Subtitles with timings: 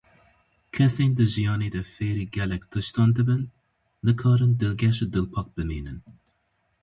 [0.73, 3.43] Kesên di jiyanê de fêrî gelek tiştan dibin,
[4.05, 5.99] nikarin dilgeş û dilpak bimînin.